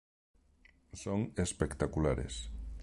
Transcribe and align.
Son 1.03 1.19
espectaculares. 1.45 2.35